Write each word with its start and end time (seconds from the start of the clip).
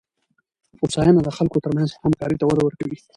هوساینه 0.79 1.21
د 1.23 1.29
خلکو 1.37 1.57
ترمنځ 1.65 1.89
همکارۍ 2.03 2.35
ته 2.39 2.45
وده 2.45 2.61
ورکوي. 2.63 2.97